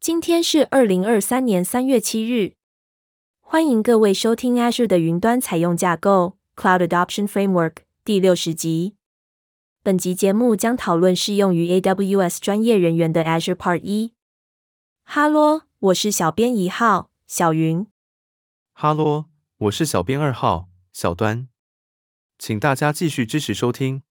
[0.00, 2.54] 今天是二零二三年三月七日。
[3.38, 8.96] 欢迎各位收听 Azure 的云端采用架构 Cloud Adoption Framework 第六十集。
[9.82, 14.14] 本集节目将讨论适用于 AWS 专业人员的 Azure Part 一。
[15.02, 17.86] 哈喽，我是小编一号小云。
[18.72, 19.26] 哈喽，
[19.58, 21.46] 我是小编二号小端。
[22.38, 24.02] 请大家继续支持收听，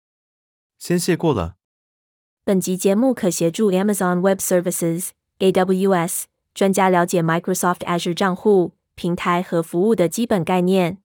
[0.78, 1.56] 先谢过了。
[2.44, 5.10] 本集节目可协助 Amazon Web Services
[5.40, 8.74] AWS 专家了解 Microsoft Azure 账户。
[8.96, 10.98] 平台和服务的基本概念，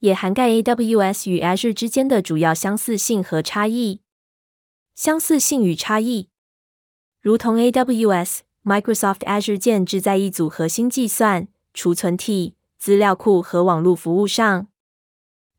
[0.00, 4.02] 也涵盖 AWS 与 Azure 之间的主要相似性和差异。
[4.94, 6.28] 相似性与差异，
[7.22, 14.68] 如同 AWS、Microsoft Azure 建置在一组核心计算、储存体、资料库和网络服务上。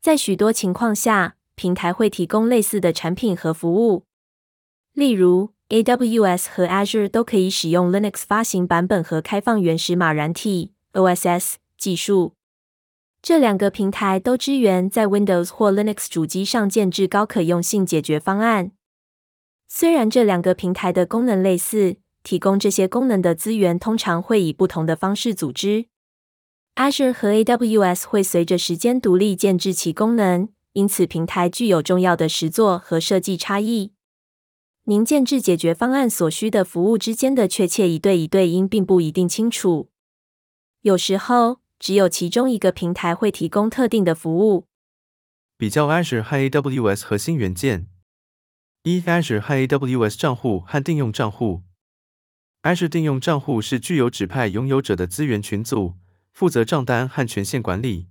[0.00, 4.04] 在许多情况下，平台会提供类似的产品和服务。
[4.92, 10.72] 例如，AWS 和 Azure 都可以使用 Linux 发行版本和开放原始码软体。
[10.92, 12.34] OSS 技术，
[13.22, 18.72] 这两个平台都支援在 Windows 或 Linux 主机上建置高可用性解决方案。
[19.68, 25.86] 虽然这两个平台的功能类似，提供这些功能的资源通常会以不同的方式组织。
[26.74, 33.92] Azure 和 AWS 会随着时间独立建置其功能，因此平台具有重要的实作和设计差异。
[34.90, 39.88] 您建置解决方案所需的服务之间的确切一对一对应并不一定清楚。
[40.80, 44.66] 有时候，只有其中一个平台会提供特定的服务。
[45.56, 47.86] 比较 Azure 和 AWS 核心元件：
[48.82, 51.62] 一、Azure 和 AWS 账户和订用账户。
[52.64, 55.94] Azure 订用账户是具有指派拥有者的资源群组，
[56.32, 58.08] 负责账单和权限管理。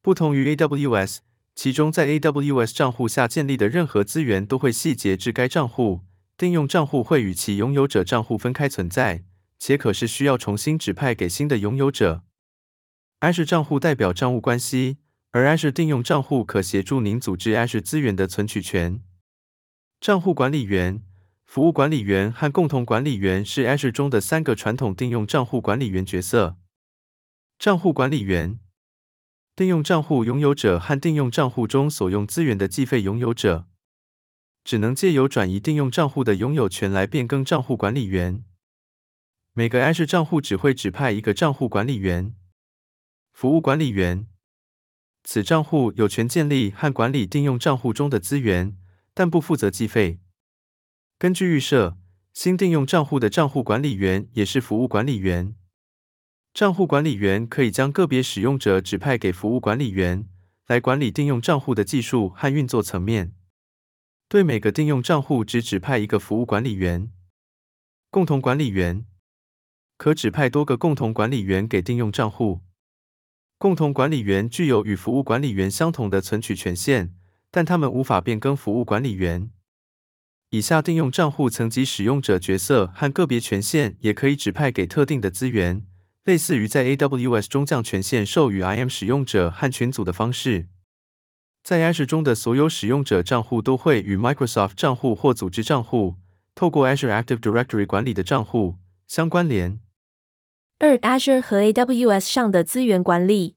[0.00, 1.18] 不同于 AWS，
[1.54, 6.00] 其中在 AWS 账户下建立的任何资源都会细节至该账户。
[6.36, 9.24] 定用账户会与其拥有者账户分开存在。
[9.64, 12.24] 且可是需要重新指派给新的拥有者。
[13.20, 14.96] Azure 账户代表账务关系，
[15.30, 19.00] 而 Azure 订用账户可协助您组织 Azure 资源的存取权。
[20.00, 21.04] 账户管理员、
[21.44, 26.56] 服务管理员和共同管理员是 Azure 中的三个传统定用账户管理员角色。
[27.56, 28.58] 账户管理员、
[29.62, 33.68] 订用账户拥有者和定用账户中所用资源的计费拥有者，
[34.64, 38.42] 只能借由转移定用账户的拥有权来变更账户管理员。
[39.52, 42.34] 每个 Azure 账户只会指派一个账户管理员。
[43.32, 44.26] 服务管理员，
[45.22, 48.76] 此账户有权建立和管理定用账户中的资源，
[49.14, 50.18] 但不负责计费。
[51.20, 51.96] 根据预设，
[52.32, 55.54] 新定用账户的账户管理员也是服务管理员。
[56.54, 60.28] 账户管理员可以将个别使用者指派给服务管理员，
[60.66, 63.32] 来管理定用账户的技术和运作层面。
[64.28, 67.10] 对每个定用账户只指派一个服务管理员。
[68.10, 69.06] 共同管理员。
[69.96, 72.60] 可指派多个共同管理员给定用账户。
[73.56, 77.14] 共同管理员具有与服务管理员相同的存取权限，
[77.50, 79.50] 但他们无法变更服务管理员。
[80.50, 85.86] 以下定用账户层级使用者角色和个别权限也可以指派给特定的资源，
[86.24, 90.68] 类似于在 AWS 中将权限授予 IM 使用者和群组的方式。
[91.64, 96.16] 在 Azure 中的所有使用者账户都会与 Microsoft 账户或组织账户，
[96.54, 99.80] 透过 Azure Active Directory 管理的账户相关联。
[100.78, 103.56] 二、Azure 和 AWS 上的资源管理。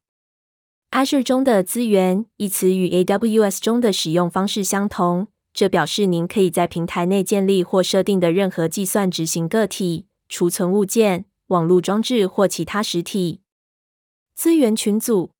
[0.91, 13.41] Azure 中的资源一词与 AWS 中的使用方式相同，这表示您可以在平台内建立或设定的任何计算执行个体、储存物件、网络装置或其他实体。
[14.33, 15.31] 资源群组。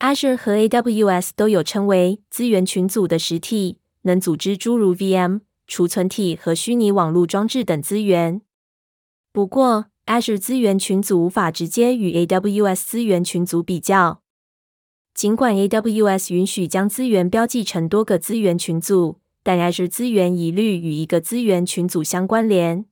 [0.00, 8.42] Azure 和 AWS 都有称为资源群组的实体，能组织诸如 VM、储存体和虚拟网络装置等资源。
[9.32, 14.22] 不过，Azure 资源群组无法直接与 AWS 资源群组比较。
[15.14, 22.86] 尽管 AWS 允许将资源标记成多个资源群组，但 Azure 资源一律与一个资源群组相关联。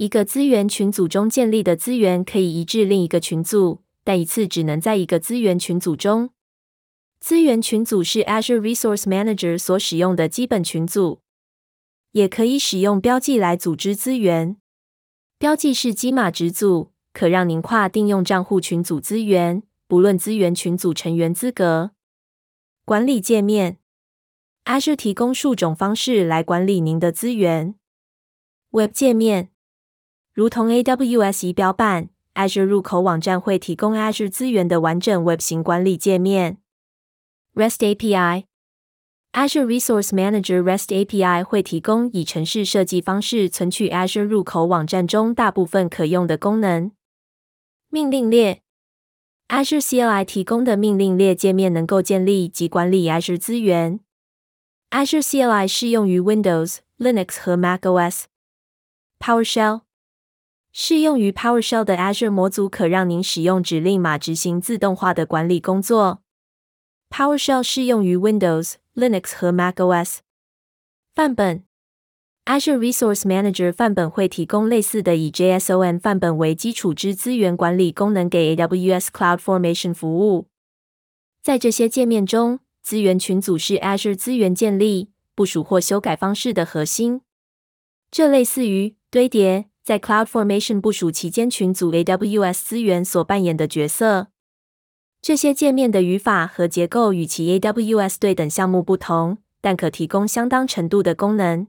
[0.00, 6.30] 一个资源群组中建立的资源可以移至另一个群组，但一次只能在一个资源群组中。
[7.20, 11.20] 资源群组是 Azure Resource Manager 所使用的基本群组，
[12.12, 14.56] 也可以使用标记来组织资源。
[15.38, 21.90] 标记是机码值组，可让您跨订用账户群组资源，不论资源群组成员资格。
[22.86, 23.76] 管理界面
[24.64, 27.74] ，Azure 提供数种方式来管理您的资源。
[28.70, 29.50] Web 界面，
[30.32, 36.58] 如同 AWS 仪表板，Azure 入口网站会提供 Azure 资源的完整 Web 型管理界面。
[37.54, 46.92] REST API，Azure Resource Manager REST API 会提供以程式设计方式存取 Azure 入口网站中大部分可用的功能。
[47.88, 48.62] 命令列
[49.48, 53.98] ：Azure CLI 提供的命令列界面能够建立及管理 Azure 资源。
[54.90, 58.26] Azure CLI 适用于 Windows、Linux 和 macOS。
[59.18, 59.80] PowerShell
[60.72, 66.22] 适用于 PowerShell 的 Azure 模组可让您使用指令码执行自动化的管理工作。
[67.10, 70.18] PowerShell 适用于 Windows、Linux 和 macOS。
[71.12, 71.64] 范本
[72.44, 80.46] ：Azure Resource Manager 范本会提供类似的以 JSON 范本为基础之资源管理功能给 AWS CloudFormation 服务。
[81.42, 87.22] 在这些界面中，资源群组是 Azure 资源建立、部署或修改方式的核心。
[88.10, 94.28] 这类似于堆叠，在 CloudFormation 部署期间群组 AWS 资源所扮演的角色。
[95.20, 101.66] 这些界面的语法和结构与其 AWS 对等项目不同，但可提供相当程度的功能。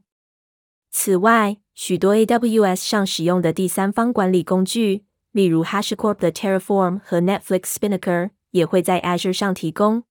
[0.92, 10.04] 此外，许多 AWS 上使用的第三方管理工具，例如 HashiCorp 的 Terraform 和 Netflix Spinnaker，也会在 Azure 上提供。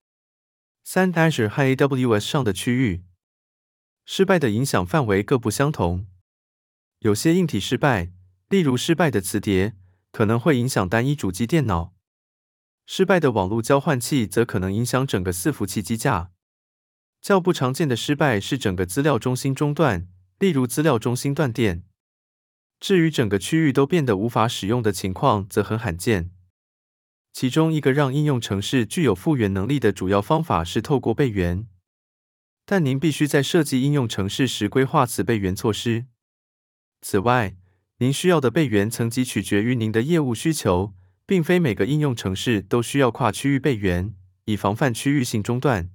[0.82, 3.02] 三 Azure 和 AWS 上的区域
[4.04, 6.06] 失败的影响范围各不相同。
[7.00, 8.12] 有些硬体失败，
[8.50, 9.74] 例如失败的磁碟，
[10.12, 11.94] 可能会影响单一主机电脑。
[12.84, 16.30] 失败的网络交换器则可能影响整个伺服器机架。
[17.22, 20.08] 较不常见的失败是整个资料中心中断，
[20.38, 21.84] 例如资料中心断电。
[22.78, 26.30] 至于整个区域都变得无法使用的情况，则很罕见。
[27.32, 31.66] 其中一个让应用程式具有复原能力的主要方法是透过备援，
[32.66, 36.04] 但您必须在设计应用程式时规划此备援措施。
[37.00, 37.56] 此外，
[37.98, 40.94] 您需要的备援层级取决于您的业务需求。
[41.30, 44.12] 并非每个应用程式都需要跨区域备援，
[44.46, 45.88] 以防范区域性中断。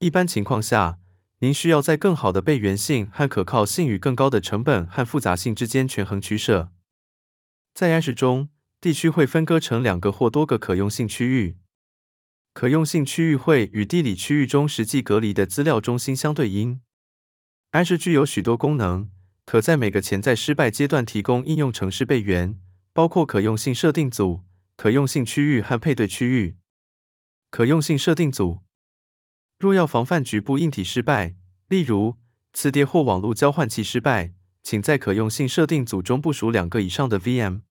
[0.00, 0.98] 一般情况下，
[1.38, 6.70] 您需要在更好的备援性和可靠性与更高的成本和复杂性之间权衡取舍。
[7.72, 8.50] 在 Azure 中，
[8.82, 11.56] 地区会分割成两个或多个可用性区域。
[12.52, 16.82] 可用性区域会与地理区域中实际隔离的资料中心相对应。
[17.72, 19.08] Azure 具有许多功能，
[19.44, 22.58] 可在每个潜在失败阶段提供应用程式备援。
[22.94, 24.42] 包括可用性设定组、
[24.76, 26.54] 可用性区域和配对区域。
[27.50, 28.60] 可用性设定组
[29.58, 31.34] 若要防范局部硬体失败，
[31.66, 32.16] 例如
[32.52, 34.32] 磁碟或网络交换器失败，
[34.62, 37.62] 请在可用性设定组中部署两个以上的 VM。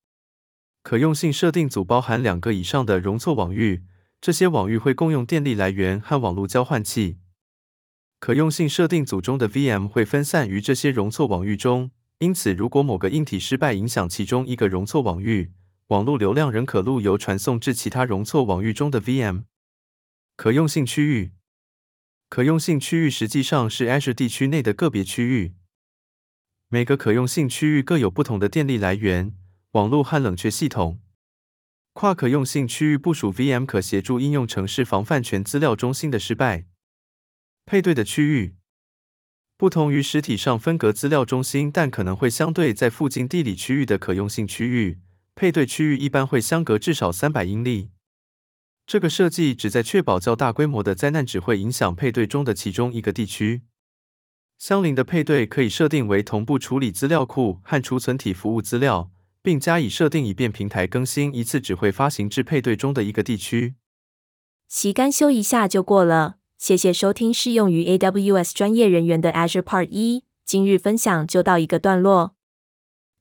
[0.82, 3.84] 可用性设定组包含两个以上的容错网域，
[4.20, 7.20] 这些网域会共用电力来源和网络交换器。
[8.24, 11.92] 可用性设定组中的 VM 会分散于这些容错网域中。
[12.20, 15.52] 因此，如果某个硬体失败影响其中一个容错网域，
[15.88, 19.44] 网络流量仍可路由传送至其他容错网域中的 VM。
[20.38, 21.34] 可用性区域，
[22.30, 25.56] 可用性区域实际上是 Azure 地区内的个别区域。
[26.70, 29.34] 每个可用性区域各有不同的电力来源、
[29.74, 31.02] 网络和冷却系统。
[31.92, 36.68] 跨可用性区域部署 VM 可协助应用程式防范全资料中心的失败。
[37.66, 38.56] 配对的区域。
[39.58, 45.00] 不同于实体上分隔资料中心，但可能会相对在附近地理区域的可用性区域，
[45.36, 47.92] 配对区域一般会相隔至少三百英里。
[48.86, 53.62] 这个设计旨在确保较大规模的灾难只会影响配对中的其中一个地区。
[54.58, 59.10] 相邻的配对可以设定为同步处理资料库和储存体服务资料，
[59.42, 63.76] 并加以设定以便平台更新一次只会发行至配对中的一个地区。
[64.68, 66.40] 旗杆修一下就过了。
[66.58, 72.36] 谢谢收听适用于 AWS 专业人员的 Azure Part 一，今日分享就到一个段落，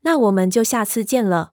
[0.02, 1.51] 那我们就下次见了。